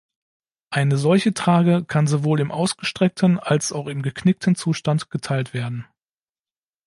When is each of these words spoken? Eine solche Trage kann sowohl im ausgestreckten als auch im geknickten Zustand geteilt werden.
Eine 0.71 0.97
solche 0.97 1.31
Trage 1.31 1.85
kann 1.85 2.07
sowohl 2.07 2.39
im 2.39 2.49
ausgestreckten 2.49 3.37
als 3.39 3.71
auch 3.71 3.85
im 3.85 4.01
geknickten 4.01 4.55
Zustand 4.55 5.11
geteilt 5.11 5.53
werden. 5.53 5.85